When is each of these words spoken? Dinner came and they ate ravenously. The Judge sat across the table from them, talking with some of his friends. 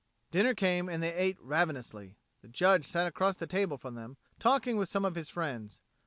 Dinner 0.31 0.55
came 0.55 0.89
and 0.89 1.03
they 1.03 1.13
ate 1.13 1.39
ravenously. 1.39 2.17
The 2.41 2.47
Judge 2.47 2.85
sat 2.85 3.05
across 3.05 3.35
the 3.35 3.45
table 3.45 3.77
from 3.77 3.93
them, 3.93 4.17
talking 4.39 4.75
with 4.75 4.89
some 4.89 5.05
of 5.05 5.13
his 5.13 5.29
friends. 5.29 5.79